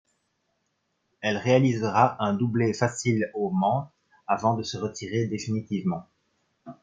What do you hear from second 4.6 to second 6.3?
se retirer définitivement.